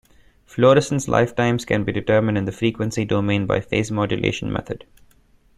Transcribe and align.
Fluorescence 0.47 1.07
lifetimes 1.07 1.63
can 1.63 1.83
be 1.83 1.91
determined 1.91 2.35
in 2.35 2.45
the 2.45 2.51
frequency 2.51 3.05
domain 3.05 3.45
by 3.45 3.57
a 3.57 3.61
phase-modulation 3.61 4.51
method. 4.51 4.87